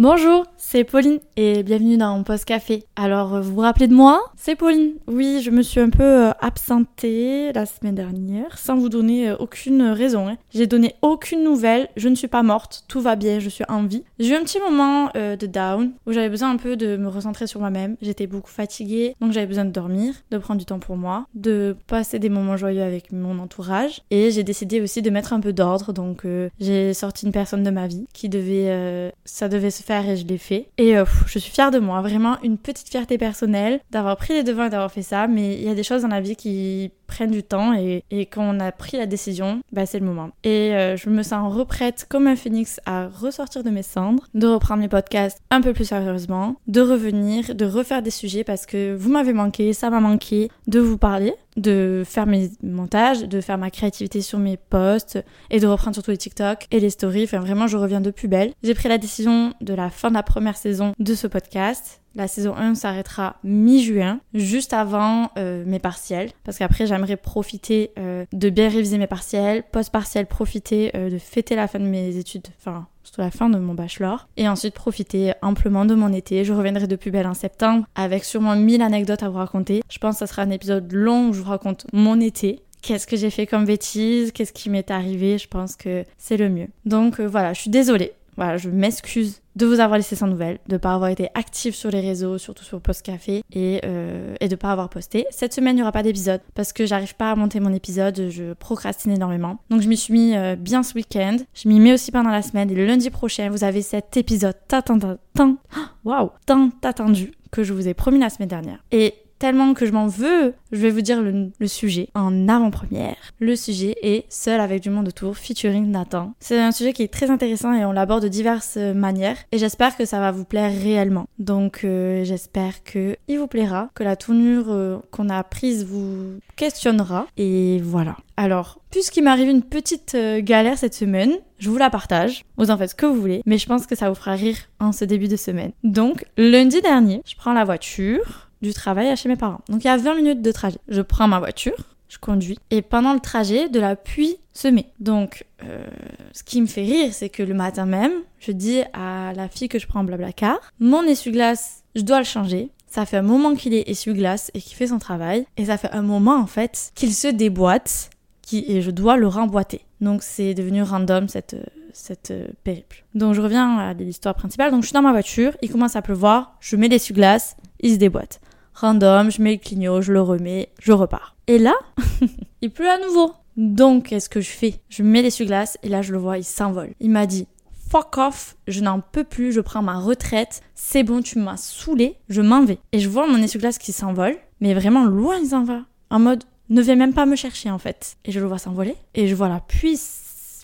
Bonjour, 0.00 0.46
c'est 0.62 0.84
Pauline 0.84 1.20
et 1.36 1.62
bienvenue 1.62 1.96
dans 1.96 2.16
mon 2.16 2.22
post 2.22 2.44
café. 2.44 2.84
Alors, 2.94 3.40
vous 3.40 3.54
vous 3.54 3.60
rappelez 3.60 3.88
de 3.88 3.94
moi? 3.94 4.20
C'est 4.36 4.56
Pauline. 4.56 4.92
Oui, 5.08 5.40
je 5.42 5.50
me 5.50 5.62
suis 5.62 5.80
un 5.80 5.88
peu 5.88 6.04
euh, 6.04 6.30
absentée 6.38 7.50
la 7.54 7.64
semaine 7.64 7.94
dernière 7.94 8.58
sans 8.58 8.76
vous 8.76 8.90
donner 8.90 9.30
euh, 9.30 9.36
aucune 9.38 9.82
raison. 9.82 10.28
Hein. 10.28 10.36
J'ai 10.52 10.66
donné 10.66 10.96
aucune 11.00 11.42
nouvelle, 11.42 11.88
je 11.96 12.08
ne 12.10 12.14
suis 12.14 12.28
pas 12.28 12.42
morte, 12.42 12.84
tout 12.88 13.00
va 13.00 13.16
bien, 13.16 13.40
je 13.40 13.48
suis 13.48 13.64
en 13.68 13.84
vie. 13.84 14.04
J'ai 14.18 14.34
eu 14.34 14.34
un 14.34 14.42
petit 14.42 14.60
moment 14.60 15.08
euh, 15.16 15.34
de 15.34 15.46
down 15.46 15.92
où 16.06 16.12
j'avais 16.12 16.28
besoin 16.28 16.50
un 16.50 16.58
peu 16.58 16.76
de 16.76 16.98
me 16.98 17.08
recentrer 17.08 17.46
sur 17.46 17.60
moi-même. 17.60 17.96
J'étais 18.02 18.26
beaucoup 18.26 18.50
fatiguée, 18.50 19.16
donc 19.20 19.32
j'avais 19.32 19.46
besoin 19.46 19.64
de 19.64 19.72
dormir, 19.72 20.14
de 20.30 20.36
prendre 20.36 20.58
du 20.58 20.66
temps 20.66 20.78
pour 20.78 20.98
moi, 20.98 21.24
de 21.34 21.74
passer 21.86 22.18
des 22.18 22.28
moments 22.28 22.58
joyeux 22.58 22.82
avec 22.82 23.12
mon 23.12 23.38
entourage. 23.38 24.02
Et 24.10 24.30
j'ai 24.30 24.44
décidé 24.44 24.82
aussi 24.82 25.00
de 25.00 25.08
mettre 25.08 25.32
un 25.32 25.40
peu 25.40 25.54
d'ordre, 25.54 25.94
donc 25.94 26.26
j'ai 26.60 26.92
sorti 26.92 27.24
une 27.24 27.32
personne 27.32 27.62
de 27.62 27.70
ma 27.70 27.86
vie 27.86 28.06
qui 28.12 28.28
devait, 28.28 29.10
ça 29.24 29.48
devait 29.48 29.70
se 29.70 29.82
faire 29.82 30.06
et 30.06 30.16
je 30.16 30.26
l'ai 30.26 30.38
fait. 30.38 30.49
Et 30.78 30.96
euh, 30.96 31.04
je 31.26 31.38
suis 31.38 31.50
fière 31.50 31.70
de 31.70 31.78
moi, 31.78 32.00
vraiment 32.00 32.36
une 32.42 32.58
petite 32.58 32.88
fierté 32.88 33.18
personnelle 33.18 33.80
d'avoir 33.90 34.16
pris 34.16 34.34
les 34.34 34.42
devants 34.42 34.64
et 34.64 34.70
d'avoir 34.70 34.90
fait 34.90 35.02
ça. 35.02 35.26
Mais 35.26 35.54
il 35.54 35.62
y 35.62 35.68
a 35.68 35.74
des 35.74 35.82
choses 35.82 36.02
dans 36.02 36.08
la 36.08 36.20
vie 36.20 36.36
qui 36.36 36.90
prennent 37.06 37.30
du 37.30 37.42
temps 37.42 37.74
et, 37.74 38.04
quand 38.30 38.42
on 38.42 38.60
a 38.60 38.70
pris 38.70 38.96
la 38.96 39.06
décision, 39.06 39.60
bah, 39.72 39.84
c'est 39.84 39.98
le 39.98 40.06
moment. 40.06 40.30
Et 40.44 40.74
euh, 40.74 40.96
je 40.96 41.10
me 41.10 41.22
sens 41.22 41.52
reprête 41.52 42.06
comme 42.08 42.28
un 42.28 42.36
phénix 42.36 42.80
à 42.86 43.08
ressortir 43.08 43.64
de 43.64 43.70
mes 43.70 43.82
cendres, 43.82 44.24
de 44.34 44.46
reprendre 44.46 44.80
mes 44.80 44.88
podcasts 44.88 45.40
un 45.50 45.60
peu 45.60 45.72
plus 45.72 45.86
sérieusement, 45.86 46.56
de 46.68 46.80
revenir, 46.80 47.54
de 47.54 47.64
refaire 47.64 48.02
des 48.02 48.10
sujets 48.10 48.44
parce 48.44 48.64
que 48.64 48.94
vous 48.94 49.10
m'avez 49.10 49.32
manqué, 49.32 49.72
ça 49.72 49.90
m'a 49.90 50.00
manqué 50.00 50.50
de 50.68 50.78
vous 50.78 50.98
parler, 50.98 51.34
de 51.60 52.02
faire 52.04 52.26
mes 52.26 52.50
montages, 52.62 53.22
de 53.22 53.40
faire 53.40 53.58
ma 53.58 53.70
créativité 53.70 54.20
sur 54.20 54.38
mes 54.38 54.56
posts 54.56 55.22
et 55.50 55.60
de 55.60 55.66
reprendre 55.66 55.94
surtout 55.94 56.10
les 56.10 56.16
TikTok 56.16 56.66
et 56.70 56.80
les 56.80 56.90
stories. 56.90 57.24
Enfin 57.24 57.40
vraiment, 57.40 57.66
je 57.66 57.76
reviens 57.76 58.00
de 58.00 58.10
plus 58.10 58.28
belle. 58.28 58.52
J'ai 58.62 58.74
pris 58.74 58.88
la 58.88 58.98
décision 58.98 59.54
de 59.60 59.74
la 59.74 59.90
fin 59.90 60.08
de 60.08 60.14
la 60.14 60.22
première 60.22 60.56
saison 60.56 60.94
de 60.98 61.14
ce 61.14 61.26
podcast 61.26 61.99
la 62.14 62.28
saison 62.28 62.54
1 62.56 62.74
s'arrêtera 62.74 63.36
mi-juin, 63.44 64.20
juste 64.34 64.72
avant 64.72 65.30
euh, 65.38 65.64
mes 65.66 65.78
partiels, 65.78 66.30
parce 66.44 66.58
qu'après 66.58 66.86
j'aimerais 66.86 67.16
profiter 67.16 67.92
euh, 67.98 68.24
de 68.32 68.50
bien 68.50 68.68
réviser 68.68 68.98
mes 68.98 69.06
partiels, 69.06 69.62
post-partiel 69.70 70.26
profiter 70.26 70.90
euh, 70.96 71.10
de 71.10 71.18
fêter 71.18 71.54
la 71.56 71.68
fin 71.68 71.78
de 71.78 71.84
mes 71.84 72.16
études, 72.16 72.48
enfin 72.58 72.86
surtout 73.02 73.20
la 73.20 73.30
fin 73.30 73.48
de 73.48 73.58
mon 73.58 73.74
bachelor, 73.74 74.28
et 74.36 74.48
ensuite 74.48 74.74
profiter 74.74 75.32
amplement 75.42 75.84
de 75.84 75.94
mon 75.94 76.12
été. 76.12 76.44
Je 76.44 76.52
reviendrai 76.52 76.86
de 76.86 76.96
plus 76.96 77.10
belle 77.10 77.26
en 77.26 77.34
septembre, 77.34 77.86
avec 77.94 78.24
sûrement 78.24 78.56
1000 78.56 78.82
anecdotes 78.82 79.22
à 79.22 79.28
vous 79.28 79.38
raconter. 79.38 79.82
Je 79.88 79.98
pense 79.98 80.16
que 80.16 80.18
ça 80.20 80.26
sera 80.26 80.42
un 80.42 80.50
épisode 80.50 80.92
long 80.92 81.28
où 81.28 81.32
je 81.32 81.40
vous 81.40 81.48
raconte 81.48 81.86
mon 81.92 82.20
été, 82.20 82.62
qu'est-ce 82.82 83.06
que 83.06 83.16
j'ai 83.16 83.30
fait 83.30 83.46
comme 83.46 83.64
bêtise, 83.64 84.32
qu'est-ce 84.32 84.52
qui 84.52 84.70
m'est 84.70 84.90
arrivé, 84.90 85.38
je 85.38 85.48
pense 85.48 85.76
que 85.76 86.04
c'est 86.18 86.36
le 86.36 86.48
mieux. 86.48 86.68
Donc 86.84 87.20
voilà, 87.20 87.52
je 87.52 87.62
suis 87.62 87.70
désolée 87.70 88.12
voilà, 88.40 88.56
je 88.56 88.70
m'excuse 88.70 89.42
de 89.54 89.66
vous 89.66 89.80
avoir 89.80 89.98
laissé 89.98 90.16
sans 90.16 90.26
nouvelles, 90.26 90.60
de 90.66 90.76
ne 90.76 90.78
pas 90.78 90.94
avoir 90.94 91.10
été 91.10 91.28
active 91.34 91.74
sur 91.74 91.90
les 91.90 92.00
réseaux, 92.00 92.38
surtout 92.38 92.64
sur 92.64 92.80
Post 92.80 93.02
Café, 93.02 93.42
et, 93.52 93.82
euh, 93.84 94.34
de 94.40 94.56
pas 94.56 94.72
avoir 94.72 94.88
posté. 94.88 95.26
Cette 95.30 95.52
semaine, 95.52 95.74
il 95.74 95.80
n'y 95.80 95.82
aura 95.82 95.92
pas 95.92 96.02
d'épisode 96.02 96.40
parce 96.54 96.72
que 96.72 96.86
j'arrive 96.86 97.14
pas 97.16 97.32
à 97.32 97.36
monter 97.36 97.60
mon 97.60 97.74
épisode, 97.74 98.30
je 98.30 98.54
procrastine 98.54 99.12
énormément. 99.12 99.58
Donc 99.68 99.82
je 99.82 99.88
m'y 99.88 99.96
suis 99.98 100.14
mis 100.14 100.34
euh, 100.34 100.56
bien 100.56 100.82
ce 100.82 100.94
week-end. 100.94 101.36
Je 101.52 101.68
m'y 101.68 101.80
mets 101.80 101.92
aussi 101.92 102.12
pendant 102.12 102.30
la 102.30 102.40
semaine 102.40 102.70
et 102.70 102.74
le 102.74 102.86
lundi 102.86 103.10
prochain, 103.10 103.50
vous 103.50 103.62
avez 103.62 103.82
cet 103.82 104.16
épisode 104.16 104.56
tant, 104.68 104.82
waouh, 106.04 106.30
tant 106.46 106.70
attendu 106.82 107.32
que 107.50 107.62
je 107.62 107.74
vous 107.74 107.88
ai 107.88 107.92
promis 107.92 108.20
la 108.20 108.30
semaine 108.30 108.48
dernière. 108.48 108.82
Et 108.90 109.12
tellement 109.40 109.72
que 109.74 109.86
je 109.86 109.92
m'en 109.92 110.06
veux, 110.06 110.54
je 110.70 110.76
vais 110.76 110.90
vous 110.90 111.00
dire 111.00 111.20
le, 111.20 111.50
sujet 111.66 112.10
en 112.14 112.46
avant-première. 112.46 113.16
Le 113.40 113.56
sujet 113.56 113.96
est 114.02 114.26
Seul 114.28 114.60
avec 114.60 114.82
du 114.82 114.90
monde 114.90 115.08
autour, 115.08 115.36
featuring 115.36 115.90
Nathan. 115.90 116.34
C'est 116.38 116.60
un 116.60 116.72
sujet 116.72 116.92
qui 116.92 117.02
est 117.02 117.12
très 117.12 117.30
intéressant 117.30 117.72
et 117.72 117.84
on 117.84 117.92
l'aborde 117.92 118.22
de 118.22 118.28
diverses 118.28 118.76
manières 118.76 119.38
et 119.50 119.58
j'espère 119.58 119.96
que 119.96 120.04
ça 120.04 120.20
va 120.20 120.30
vous 120.30 120.44
plaire 120.44 120.70
réellement. 120.70 121.26
Donc 121.38 121.80
euh, 121.84 122.22
j'espère 122.22 122.84
que 122.84 123.16
il 123.28 123.38
vous 123.38 123.46
plaira, 123.46 123.88
que 123.94 124.04
la 124.04 124.14
tournure 124.14 124.66
euh, 124.68 124.98
qu'on 125.10 125.30
a 125.30 125.42
prise 125.42 125.86
vous 125.86 126.38
questionnera 126.56 127.26
et 127.38 127.80
voilà. 127.82 128.16
Alors, 128.36 128.78
puisqu'il 128.90 129.24
m'arrive 129.24 129.48
une 129.48 129.62
petite 129.62 130.14
euh, 130.14 130.40
galère 130.42 130.76
cette 130.76 130.94
semaine, 130.94 131.32
je 131.58 131.70
vous 131.70 131.78
la 131.78 131.88
partage. 131.88 132.44
Vous 132.58 132.70
en 132.70 132.76
faites 132.76 132.90
ce 132.90 132.94
que 132.94 133.06
vous 133.06 133.20
voulez, 133.20 133.42
mais 133.46 133.58
je 133.58 133.66
pense 133.66 133.86
que 133.86 133.94
ça 133.94 134.10
vous 134.10 134.14
fera 134.14 134.32
rire 134.32 134.56
en 134.80 134.92
ce 134.92 135.06
début 135.06 135.28
de 135.28 135.36
semaine. 135.36 135.72
Donc, 135.82 136.26
lundi 136.36 136.82
dernier, 136.82 137.22
je 137.26 137.36
prends 137.36 137.52
la 137.52 137.64
voiture 137.64 138.49
du 138.62 138.74
travail 138.74 139.08
à 139.08 139.16
chez 139.16 139.28
mes 139.28 139.36
parents. 139.36 139.60
Donc 139.68 139.84
il 139.84 139.86
y 139.86 139.90
a 139.90 139.96
20 139.96 140.14
minutes 140.14 140.42
de 140.42 140.52
trajet. 140.52 140.78
Je 140.88 141.00
prends 141.00 141.28
ma 141.28 141.38
voiture, 141.38 141.76
je 142.08 142.18
conduis, 142.18 142.58
et 142.70 142.82
pendant 142.82 143.12
le 143.12 143.20
trajet, 143.20 143.68
de 143.68 143.80
la 143.80 143.96
pluie 143.96 144.36
se 144.52 144.68
met. 144.68 144.86
Donc 144.98 145.44
euh, 145.62 145.84
ce 146.32 146.42
qui 146.42 146.60
me 146.60 146.66
fait 146.66 146.82
rire, 146.82 147.12
c'est 147.12 147.28
que 147.28 147.42
le 147.42 147.54
matin 147.54 147.86
même, 147.86 148.12
je 148.38 148.52
dis 148.52 148.82
à 148.92 149.32
la 149.34 149.48
fille 149.48 149.68
que 149.68 149.78
je 149.78 149.86
prends 149.86 150.00
en 150.00 150.04
blablacar, 150.04 150.58
mon 150.80 151.02
essuie-glace, 151.02 151.82
je 151.94 152.02
dois 152.02 152.18
le 152.18 152.24
changer. 152.24 152.70
Ça 152.86 153.06
fait 153.06 153.18
un 153.18 153.22
moment 153.22 153.54
qu'il 153.54 153.72
est 153.72 153.88
essuie-glace 153.88 154.50
et 154.52 154.60
qu'il 154.60 154.76
fait 154.76 154.88
son 154.88 154.98
travail, 154.98 155.46
et 155.56 155.66
ça 155.66 155.76
fait 155.76 155.90
un 155.92 156.02
moment 156.02 156.36
en 156.36 156.46
fait 156.46 156.90
qu'il 156.94 157.14
se 157.14 157.28
déboîte, 157.28 158.10
et 158.52 158.82
je 158.82 158.90
dois 158.90 159.16
le 159.16 159.28
remboîter. 159.28 159.82
Donc 160.00 160.24
c'est 160.24 160.54
devenu 160.54 160.82
random 160.82 161.28
cette 161.28 161.56
cette 161.92 162.32
périple. 162.64 163.04
Donc 163.14 163.34
je 163.34 163.40
reviens 163.40 163.78
à 163.78 163.94
l'histoire 163.94 164.34
principale. 164.34 164.70
Donc 164.70 164.82
je 164.82 164.88
suis 164.88 164.94
dans 164.94 165.02
ma 165.02 165.10
voiture, 165.12 165.56
il 165.62 165.70
commence 165.70 165.96
à 165.96 166.02
pleuvoir, 166.02 166.56
je 166.60 166.76
mets 166.76 166.88
l'essuie-glace, 166.88 167.56
il 167.80 167.92
se 167.92 167.96
déboîte 167.96 168.40
random, 168.80 169.30
je 169.30 169.42
mets 169.42 169.52
le 169.52 169.58
clignot, 169.58 170.00
je 170.02 170.12
le 170.12 170.20
remets, 170.20 170.70
je 170.80 170.92
repars. 170.92 171.36
Et 171.46 171.58
là, 171.58 171.74
il 172.62 172.70
pleut 172.70 172.88
à 172.88 172.98
nouveau. 172.98 173.32
Donc, 173.56 174.06
qu'est-ce 174.06 174.28
que 174.28 174.40
je 174.40 174.50
fais? 174.50 174.80
Je 174.88 175.02
mets 175.02 175.22
l'essuie-glace 175.22 175.78
et 175.82 175.88
là, 175.88 176.02
je 176.02 176.12
le 176.12 176.18
vois, 176.18 176.38
il 176.38 176.44
s'envole. 176.44 176.94
Il 177.00 177.10
m'a 177.10 177.26
dit 177.26 177.46
Fuck 177.90 178.18
off, 178.18 178.56
je 178.68 178.80
n'en 178.80 179.00
peux 179.00 179.24
plus, 179.24 179.52
je 179.52 179.60
prends 179.60 179.82
ma 179.82 179.98
retraite, 179.98 180.62
c'est 180.74 181.02
bon, 181.02 181.22
tu 181.22 181.38
m'as 181.38 181.56
saoulé, 181.56 182.16
je 182.28 182.40
m'en 182.40 182.64
vais. 182.64 182.78
Et 182.92 183.00
je 183.00 183.08
vois 183.08 183.26
mon 183.26 183.42
essuie-glace 183.42 183.78
qui 183.78 183.92
s'envole, 183.92 184.36
mais 184.60 184.74
vraiment 184.74 185.04
loin 185.04 185.36
il 185.42 185.48
s'en 185.48 185.64
va. 185.64 185.80
En 186.08 186.20
mode, 186.20 186.44
ne 186.68 186.82
viens 186.82 186.94
même 186.94 187.14
pas 187.14 187.26
me 187.26 187.36
chercher 187.36 187.70
en 187.70 187.78
fait. 187.78 188.16
Et 188.24 188.32
je 188.32 188.38
le 188.38 188.46
vois 188.46 188.58
s'envoler, 188.58 188.94
et 189.14 189.26
je 189.26 189.34
vois 189.34 189.48
la 189.48 189.60
pluie 189.60 189.98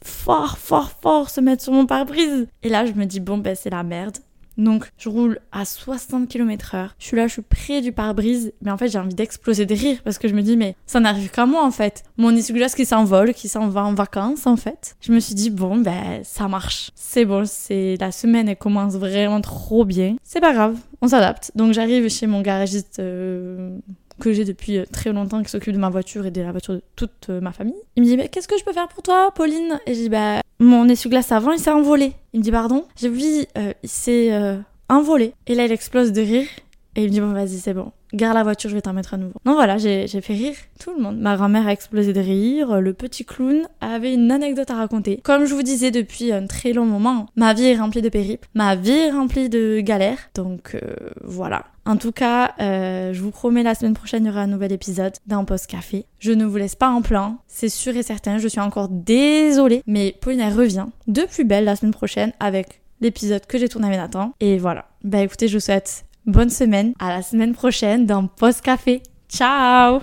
fort, 0.04 0.56
fort, 0.58 0.92
fort 1.02 1.30
se 1.30 1.40
mettre 1.40 1.62
sur 1.64 1.72
mon 1.72 1.86
pare-brise. 1.86 2.46
Et 2.62 2.68
là, 2.68 2.86
je 2.86 2.92
me 2.92 3.04
dis, 3.04 3.20
bon, 3.20 3.38
ben 3.38 3.54
c'est 3.56 3.70
la 3.70 3.82
merde. 3.82 4.18
Donc 4.58 4.90
je 4.98 5.08
roule 5.08 5.38
à 5.52 5.64
60 5.64 6.28
km 6.28 6.74
heure. 6.74 6.94
Je 6.98 7.06
suis 7.06 7.16
là, 7.16 7.26
je 7.26 7.34
suis 7.34 7.42
près 7.42 7.80
du 7.80 7.92
pare-brise. 7.92 8.52
Mais 8.62 8.70
en 8.70 8.76
fait, 8.76 8.88
j'ai 8.88 8.98
envie 8.98 9.14
d'exploser 9.14 9.66
de 9.66 9.74
rire 9.74 10.00
parce 10.04 10.18
que 10.18 10.28
je 10.28 10.34
me 10.34 10.42
dis, 10.42 10.56
mais 10.56 10.76
ça 10.86 11.00
n'arrive 11.00 11.30
qu'à 11.30 11.46
moi 11.46 11.64
en 11.64 11.70
fait. 11.70 12.04
Mon 12.16 12.34
essuie-glace 12.34 12.74
qui 12.74 12.86
s'envole, 12.86 13.34
qui 13.34 13.48
s'en 13.48 13.68
va 13.68 13.84
en 13.84 13.94
vacances 13.94 14.46
en 14.46 14.56
fait. 14.56 14.96
Je 15.00 15.12
me 15.12 15.20
suis 15.20 15.34
dit, 15.34 15.50
bon, 15.50 15.78
ben 15.78 16.20
ça 16.22 16.48
marche. 16.48 16.90
C'est 16.94 17.24
bon, 17.24 17.44
c'est 17.46 17.96
la 18.00 18.12
semaine, 18.12 18.48
elle 18.48 18.56
commence 18.56 18.94
vraiment 18.94 19.40
trop 19.40 19.84
bien. 19.84 20.16
C'est 20.22 20.40
pas 20.40 20.52
grave, 20.52 20.76
on 21.02 21.08
s'adapte. 21.08 21.52
Donc 21.54 21.72
j'arrive 21.72 22.08
chez 22.08 22.26
mon 22.26 22.40
garagiste. 22.40 22.98
Euh, 22.98 23.76
que 24.20 24.32
j'ai 24.32 24.44
depuis 24.44 24.78
euh, 24.78 24.84
très 24.90 25.12
longtemps 25.12 25.42
qui 25.42 25.50
s'occupe 25.50 25.72
de 25.72 25.78
ma 25.78 25.90
voiture 25.90 26.26
et 26.26 26.30
de 26.30 26.40
la 26.40 26.52
voiture 26.52 26.74
de 26.74 26.82
toute 26.96 27.28
euh, 27.30 27.40
ma 27.40 27.52
famille. 27.52 27.76
Il 27.96 28.02
me 28.02 28.08
dit 28.08 28.16
mais 28.16 28.28
qu'est-ce 28.28 28.48
que 28.48 28.58
je 28.58 28.64
peux 28.64 28.72
faire 28.72 28.88
pour 28.88 29.02
toi 29.02 29.30
Pauline? 29.34 29.78
Et 29.86 29.94
je 29.94 30.00
dis 30.00 30.08
bah 30.08 30.40
mon 30.58 30.88
essuie-glace 30.88 31.32
avant 31.32 31.52
il 31.52 31.58
s'est 31.58 31.70
envolé. 31.70 32.12
Il 32.32 32.40
me 32.40 32.44
dit 32.44 32.50
pardon? 32.50 32.84
J'ai 32.96 33.08
oui, 33.08 33.46
euh, 33.58 33.72
il 33.82 33.88
s'est 33.88 34.32
euh, 34.32 34.56
envolé. 34.88 35.32
Et 35.46 35.54
là 35.54 35.66
il 35.66 35.72
explose 35.72 36.12
de 36.12 36.22
rire 36.22 36.46
et 36.94 37.02
il 37.02 37.08
me 37.08 37.12
dit 37.12 37.20
bon 37.20 37.32
vas-y 37.32 37.58
c'est 37.58 37.74
bon. 37.74 37.92
Garde 38.14 38.36
la 38.36 38.44
voiture, 38.44 38.70
je 38.70 38.74
vais 38.76 38.80
t'en 38.80 38.94
mettre 38.94 39.12
à 39.14 39.16
nouveau. 39.18 39.34
Non 39.44 39.54
voilà, 39.54 39.76
j'ai 39.76 40.06
fait 40.06 40.32
rire 40.32 40.54
tout 40.80 40.94
le 40.96 41.02
monde. 41.02 41.18
Ma 41.18 41.36
grand-mère 41.36 41.66
a 41.66 41.72
explosé 41.72 42.12
de 42.14 42.20
rire, 42.20 42.80
le 42.80 42.94
petit 42.94 43.24
clown 43.24 43.68
avait 43.82 44.14
une 44.14 44.30
anecdote 44.30 44.70
à 44.70 44.76
raconter. 44.76 45.20
Comme 45.22 45.44
je 45.44 45.54
vous 45.54 45.62
disais 45.62 45.90
depuis 45.90 46.32
un 46.32 46.46
très 46.46 46.72
long 46.72 46.86
moment, 46.86 47.26
ma 47.36 47.52
vie 47.52 47.66
est 47.66 47.76
remplie 47.76 48.00
de 48.00 48.08
périples, 48.08 48.48
ma 48.54 48.76
vie 48.76 48.92
est 48.92 49.10
remplie 49.10 49.50
de 49.50 49.80
galères. 49.80 50.30
Donc 50.34 50.78
voilà. 51.22 51.66
En 51.86 51.96
tout 51.96 52.12
cas, 52.12 52.52
euh, 52.60 53.12
je 53.12 53.20
vous 53.22 53.30
promets 53.30 53.62
la 53.62 53.74
semaine 53.74 53.94
prochaine 53.94 54.24
il 54.24 54.26
y 54.26 54.30
aura 54.30 54.40
un 54.40 54.46
nouvel 54.46 54.72
épisode 54.72 55.14
d'un 55.26 55.44
post 55.44 55.66
café. 55.68 56.06
Je 56.18 56.32
ne 56.32 56.44
vous 56.44 56.56
laisse 56.56 56.74
pas 56.74 56.90
en 56.90 57.00
plan, 57.00 57.38
c'est 57.46 57.68
sûr 57.68 57.96
et 57.96 58.02
certain. 58.02 58.38
Je 58.38 58.48
suis 58.48 58.60
encore 58.60 58.88
désolée, 58.88 59.82
mais 59.86 60.14
Pauline 60.20 60.42
revient 60.42 60.86
de 61.06 61.22
plus 61.22 61.44
belle 61.44 61.64
la 61.64 61.76
semaine 61.76 61.92
prochaine 61.92 62.32
avec 62.40 62.80
l'épisode 63.00 63.46
que 63.46 63.58
j'ai 63.58 63.68
tourné 63.68 63.86
avec 63.86 63.98
Nathan. 64.00 64.32
Et 64.40 64.58
voilà. 64.58 64.86
Bah 65.04 65.20
écoutez, 65.22 65.48
je 65.48 65.56
vous 65.56 65.64
souhaite 65.64 66.04
bonne 66.26 66.50
semaine. 66.50 66.92
À 66.98 67.10
la 67.10 67.22
semaine 67.22 67.54
prochaine 67.54 68.06
dans 68.06 68.26
Post 68.26 68.62
Café. 68.62 69.02
Ciao 69.28 69.94